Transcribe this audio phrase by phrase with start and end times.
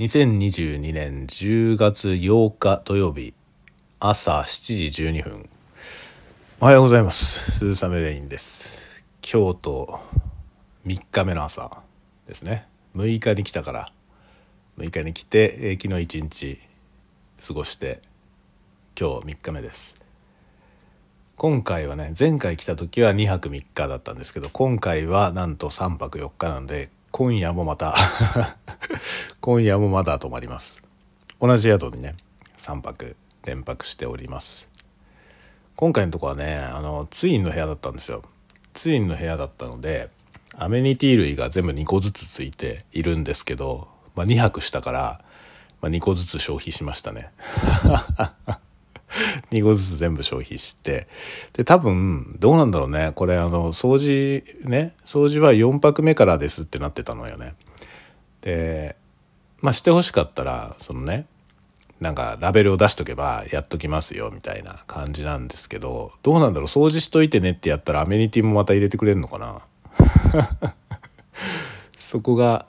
[0.00, 3.34] 2022年10月8日土曜日
[3.98, 5.50] 朝7時12分
[6.58, 7.58] おはようございます。
[7.58, 9.04] 鈴雨レインです。
[9.20, 10.00] 京都
[10.86, 11.82] 3日目の朝
[12.26, 12.66] ですね。
[12.96, 13.92] 6日に来たから
[14.78, 16.58] 6日に来て、昨日1日
[17.46, 18.00] 過ごして
[18.98, 19.96] 今日3日目です。
[21.36, 27.94] 今回はね前回来た時は2泊3日だったんですけど今回はなんと3泊4日なんで今夜もまた。
[29.40, 30.82] 今夜もまだ泊まります。
[31.40, 32.14] 同じ宿にね
[32.58, 34.68] 3泊連泊しております。
[35.76, 38.22] 今回のとこはねあのツインの部屋だったんですよ。
[38.74, 40.10] ツインの部屋だったので
[40.54, 45.24] アメニティ類が全部2個ずつついているんですけど、まあ、2泊したから、
[45.80, 47.30] まあ、2個ずつ消費しましたね。
[49.50, 51.08] 2個ずつ全部消費して。
[51.52, 53.12] で多分どうなんだろうね。
[53.14, 54.94] これあの掃除ね。
[55.04, 57.54] 掃除は4泊目からですってなってたのよね。
[58.40, 58.96] で
[59.60, 61.26] まあしてほしかったらそのね
[62.00, 66.66] なんかラベルを出しとけばやっときますよみたいな感じなんですけどどうなんだろう。
[66.66, 69.62] 掃除しといてねってやったらアメニティもまた入れてくれるのかな。
[71.98, 72.66] そこが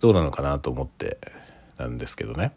[0.00, 1.18] どうなのかなと思って
[1.78, 2.52] なんですけどね。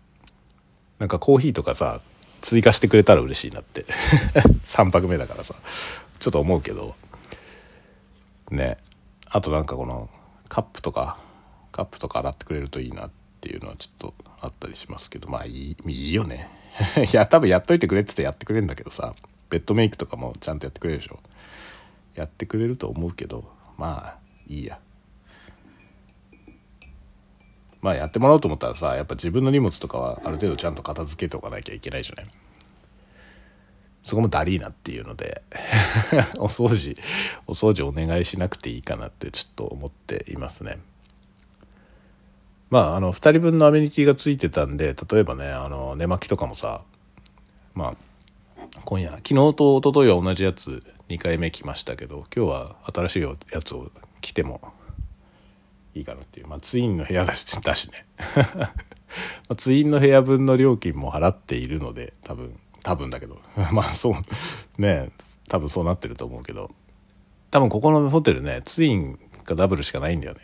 [1.00, 2.02] なんかコーヒーとかさ
[2.42, 3.86] 追加してくれたら嬉しいなって。
[4.68, 5.56] 3泊目だからさ。
[6.20, 6.96] ちょっと思うけど。
[8.52, 8.78] ね。
[9.26, 10.10] あとなんかこの
[10.48, 11.18] カップとか
[11.72, 15.30] カップとか洗ってくれるといいなっていうのはちょっとあったりしますけど。
[15.30, 16.50] まあいいいいよね。
[17.12, 19.14] いや多分やっといてくれって言ってやってくれるんだけどさ。
[19.50, 21.20] ベッドメイクとかもちゃんとやってくれるでしょ。
[22.16, 23.52] やってくれると思うけど。
[23.78, 24.80] まあいいや。
[27.82, 32.28] まあやってもらおうと思ったらさやっぱ自分の荷物とかはある程度ちゃんと片付けておかなきゃいけないじゃない。
[34.04, 35.44] そこもダリーなっていうので
[36.40, 36.96] お掃除
[37.48, 40.80] お掃除お願いしなくていいかなってちょっと思っていますね。
[42.70, 46.82] まああの2人分のアメニティがついてたんで例えばねあの寝巻きとかもさ
[47.74, 47.96] まあ
[48.86, 53.92] 今夜昨日と一昨日は同じやつ2回目来ましたけど今日は新しいやつを
[54.22, 54.62] 着ても
[55.96, 56.48] いいかなっていう。
[56.48, 58.06] まあツインの部屋だしだしね。
[59.58, 63.40] ツインの部屋分の料金も払っているので多分多分だけど。
[63.72, 65.12] まあそうね
[65.48, 66.72] 多分そうなってると思うけど。
[67.52, 69.20] 多分ここのホテルねツイン
[69.50, 70.42] かダブルしかないんだよね。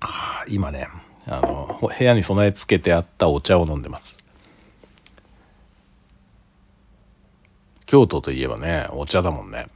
[0.00, 0.88] あー今ね
[1.26, 4.18] あの部屋に備え付けてあったお茶を飲んでます。
[7.86, 9.66] 京都といえばねお茶だもんね。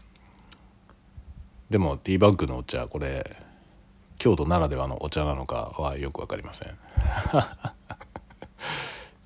[1.70, 3.36] でもティーバッグのお茶これ
[4.18, 6.68] 京都ならではのお茶なのかはよく分かりません。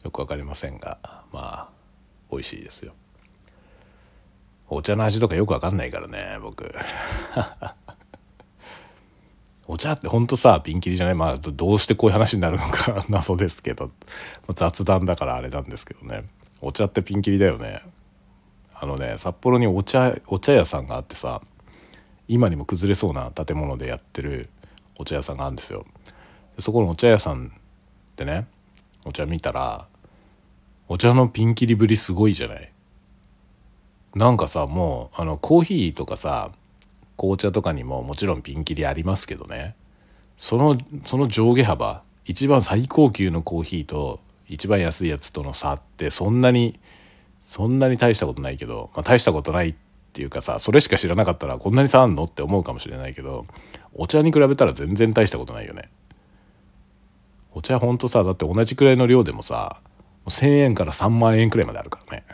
[0.04, 0.98] よく分かりませんが
[1.32, 1.68] まあ
[2.30, 2.94] 美味しいですよ。
[4.70, 6.74] お茶の味とかよく分かんないからね僕。
[9.66, 11.14] お茶ってほんとさピンキリじゃない？
[11.14, 13.90] まあどうしてこういう話になるのか 謎ですけど。
[14.54, 16.24] 雑談だからあれなんですけどね。
[16.62, 17.82] お茶ってピンキリだよね。
[18.74, 21.42] あのね札幌にお茶お茶屋さんがあってさ
[22.28, 24.48] 今にも崩れそうな建物でやってる
[24.98, 25.86] お茶屋さんがあるんですよ。
[26.58, 27.52] そこのお茶屋さん
[28.16, 28.46] でね
[29.04, 29.86] お茶見たら
[30.88, 32.72] お茶のピンキリぶりすごいじゃない。
[34.14, 36.50] なんかさもうあのコーヒーとかさ
[37.16, 39.74] 紅茶とかにももちろんピンキリありますけどね。
[40.36, 46.78] そのその上下幅一番最高級のコーヒーと一番安いやつとの差ってそんなに
[47.40, 49.74] そんなに大したことないけど、まあ、大したことない
[50.08, 53.46] っていうかさそれしか知らなかったらこんなに差あんのって思うかもしれないけど
[53.94, 55.90] お茶に比べたら全然大したことないよね。
[57.52, 59.80] お茶ほんとさだって同じくらいの量でもさ
[60.26, 62.24] 1,000円から3万円くらいまであるからね。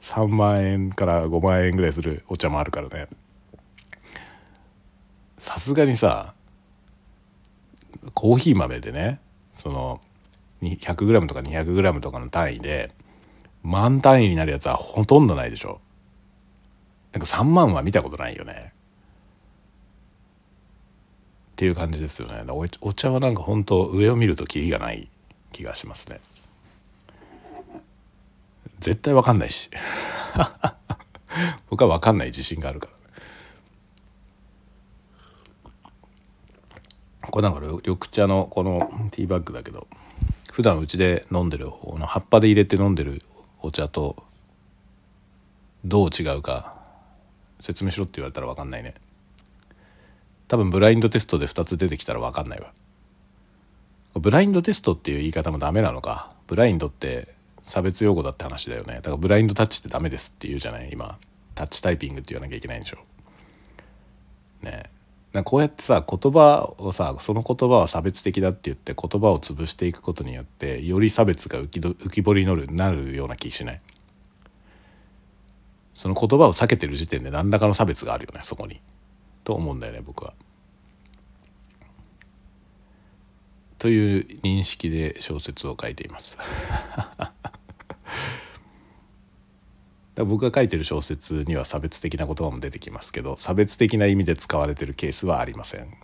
[0.00, 3.08] 3万円から5万円ぐらいするお茶もあるからね。
[5.38, 6.34] さすがにさ
[8.14, 9.20] コーヒー豆でね
[9.52, 10.00] その
[10.62, 12.92] 100g とか 200g とかの単位で
[13.62, 15.80] 万単位になるやつはほとんどないでしょ。
[17.12, 18.72] なんか3万は見たことないよね。
[21.52, 22.44] っていう感じですよね。
[22.80, 25.08] お茶はなんか本当上を見るとキリがない
[25.52, 26.20] 気がしますね。
[28.80, 29.70] 絶対わかんないし。
[31.68, 32.98] 僕はわかんない自信があるから。
[37.30, 39.86] これなんか緑茶のこのティーバッグだけど
[40.50, 43.22] 普段うちで飲んでるこの葉っぱで入れて飲んでる
[43.60, 44.22] お茶と
[45.84, 46.74] どう違うか
[47.60, 48.94] 説明しろって言われたら分かんないね。
[50.46, 52.72] 多分ブラインドテストで2つ出てきたら分かんないわ。
[54.14, 56.32] ブラインドテストっていう言い方もダメなのか。
[56.46, 57.28] ブラインドって
[57.62, 58.94] 差別用語だって話だよね。
[58.94, 60.90] だからブラインドタッチってダメですって言うじゃない？
[60.92, 61.18] 今。
[61.54, 62.98] タッチタイピングって言わなきゃいけないんでしょ。
[64.62, 64.84] ね。
[64.84, 64.97] え
[65.44, 73.80] こうやってさ言葉をさその言葉は差別的だって言って言葉を潰していくことによってより差別が浮きど浮き彫りになるなるような気しない？
[75.94, 78.80] その言葉を避けてる時点で何らかの差別があるよねそこに。
[79.44, 80.32] と思うんだよね僕は。
[83.78, 86.38] という認識で小説を書いています。
[90.24, 95.94] 僕が書いてる小説には差別的な言葉も出てきますけど差別的な意味で使われてるケースはありません。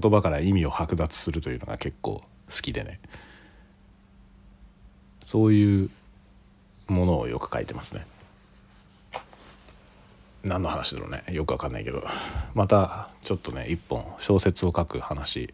[0.00, 3.00] 言葉から意味を剥奪するというのが結構好きでね。
[5.22, 5.90] そういう
[6.86, 8.06] ものをよく書いてますね。
[10.44, 11.24] 何の話だろうね。
[11.32, 12.02] よくわかんないけど。
[12.54, 15.52] またちょっとね一本小説を書く話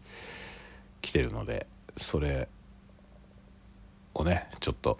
[1.01, 1.67] 来てるので
[1.97, 2.47] それ
[4.13, 4.97] をねちょっと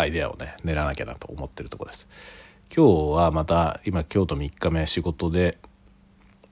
[0.00, 2.08] アイデアをね練らなきゃなと思ってるとこです。
[2.74, 5.58] 今日はまた今京都3日目仕事で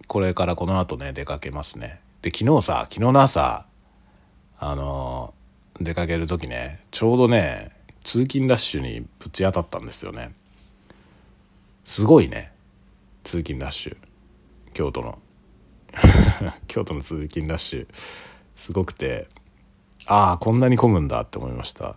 [0.06, 2.00] これからこの後ね出かけますね。
[2.22, 3.66] で昨日さ昨日の朝
[4.58, 5.32] あの
[5.80, 7.70] 出かける時ねちょうどね
[8.04, 10.32] 通勤ラッシュにぶち当たったんですよね。
[11.84, 12.52] すごいね
[13.22, 13.96] 通勤ラッシュ。
[14.74, 15.18] 京都の。
[16.68, 17.88] 京都の通勤ラッシュ。
[18.56, 19.28] すごくて
[20.06, 21.96] ああこんなに混むんだって思いました。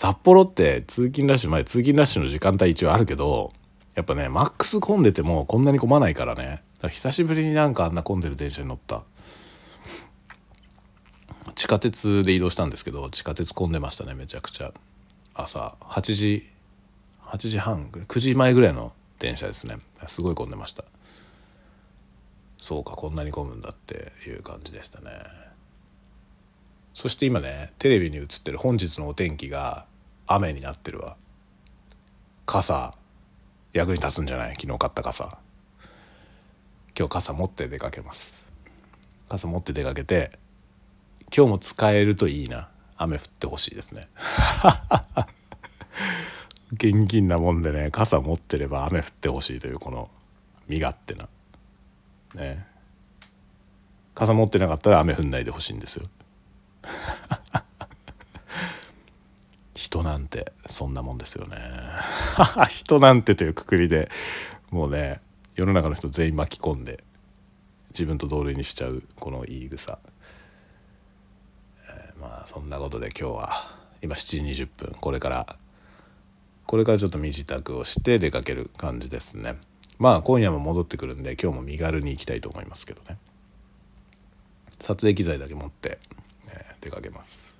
[0.00, 3.52] 札幌って通勤ラッシュ前通勤ラッシュの時間帯一応あるけど
[3.94, 6.62] やっぱねマックス混んでてもこんなに混まないからね。
[6.88, 9.02] 久しぶりになんかあんな混んでる電車に乗った。
[11.54, 14.72] 地下鉄で移動したんですけど地下鉄混んでましたねめちゃくちゃ。
[15.34, 16.48] 朝8時
[17.26, 19.80] 8時半9時前ぐらいの電車ですね。
[20.06, 20.82] すごい混んでました。
[22.56, 25.10] そうかこんなに混むんだっていう感じでしたね。
[26.94, 29.89] そして今ねテレビに映ってる本日のお天気が
[30.32, 31.16] 雨になってるわ。
[32.46, 32.94] 傘
[33.72, 34.54] 役に立つんじゃない？
[34.54, 35.38] 昨日買った傘。
[36.96, 38.44] 今日傘持って出かけます。
[39.28, 40.38] 傘持って出かけて
[41.36, 42.68] 今日も使えるといいな。
[42.96, 44.08] 雨降ってほしいですね。
[46.74, 50.10] 現金なもんでね傘持ってれば雨降ってほしいというこの
[50.68, 51.28] 身勝手な。
[52.36, 52.66] ね。
[54.14, 56.06] 傘持ってなかったら雨降んないでほしいんですよ。
[59.90, 61.56] 人なんてそんなもんですよね。
[62.70, 64.08] 人なんてというくくりで
[64.70, 65.20] もうね
[65.56, 67.02] 世の中の人全員巻き込んで
[67.88, 69.98] 自分と同類にしちゃうこの言い草、
[71.88, 75.56] えー、まあそんなことで今日は今7時20分これから
[76.66, 79.56] これからちょっと身支度をして出かける感じですね。
[79.98, 83.18] まあ今夜も戻ってくるんで今日も身軽に行きたいと思いますけどね。
[84.80, 85.98] 撮影機材だけ持って、
[86.46, 87.59] えー、出かけます。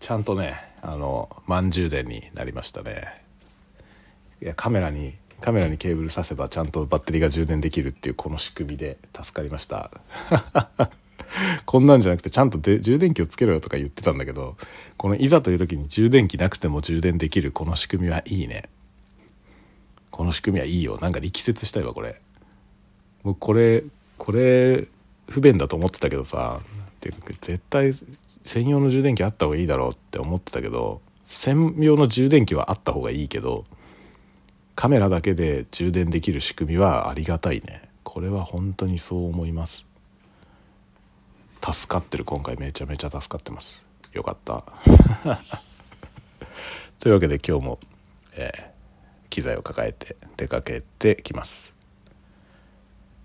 [0.00, 3.22] ちゃんとねあの満充電になりましたね。
[4.42, 9.90] いやカメラにカメラにケーブル挿せばちゃんとバッテリーが充電できるっていうこの仕組みで助かりました。
[11.64, 14.56] こんなんじゃなくてちゃんとで充電器をつけろよとか言ってたんだけど
[14.96, 18.68] このいざという時に充電器なくても充電できるこの仕組みはいいね。
[20.10, 20.98] この仕組みはいいよ。
[21.00, 22.20] なんか力説したいわこれ。
[23.22, 23.84] もうこれ
[24.16, 24.88] これ
[25.28, 26.60] 不便だと思ってたけどさ
[27.00, 27.92] 絶対
[28.44, 33.64] 専用の充電器あった方がいいだろうって思ってたけど専用の充電器はあった方がいいけど
[34.74, 37.88] カメラだけで充電できる仕組みはありがたいね。
[38.02, 39.84] これは本当にそう思います。
[41.62, 43.84] 助かってる今回めちゃめちゃ助かってます。
[44.14, 44.64] よかった。
[46.98, 47.78] というわけで今日も、
[48.32, 48.70] えー
[49.30, 51.79] 機材を抱えて出かけてきます。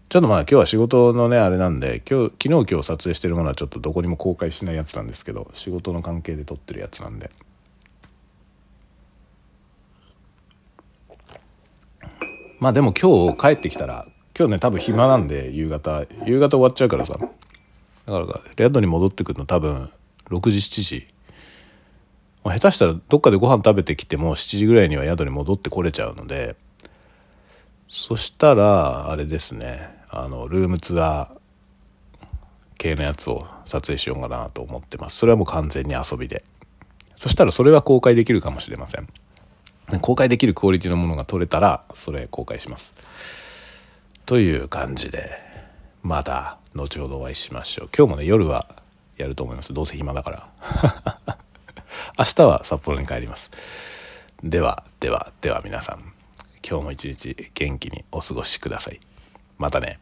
[0.08, 7.32] ちょっとまあ今日は仕事のねあれなんで今日昨日今日撮影してるものはちょっとどこにも公開しないやつなんですけど仕事の関係で撮ってるやつなんで。
[12.60, 14.08] まあでも今日帰ってきたら
[14.38, 16.06] 今日ね多分暇なんで夕方。
[16.26, 17.18] 夕方終わっちゃうからさ。
[17.18, 19.90] だから宿に戻ってくるの多分
[20.30, 21.08] 6時7時、
[22.44, 26.56] 下手したらどっかでご飯食べてきても7時ぐらいには宿に戻ってこれちゃうので。
[27.88, 29.95] そしたらあれですね。
[30.10, 31.46] あのルームツアー
[32.78, 35.18] 系のやつを撮影しようかなと思ってます。
[35.18, 36.44] それはもう完全に遊びで。
[37.16, 39.08] そしたらそれは公開できるかもしれません。
[40.02, 42.94] 公開できるクオリティのものが撮れたらそれ公開します。
[44.26, 45.32] という感じで
[46.02, 47.90] また後ほどお会いしましょう。
[47.96, 48.68] 今日もね夜は
[49.18, 49.74] やると思います。
[49.74, 51.38] どうせ暇だから。
[52.18, 53.50] 明日は札幌に帰ります。
[54.44, 56.14] ではではでは皆さん
[56.68, 59.00] 今日も一日元気にお過ごしください。
[59.58, 60.00] またね。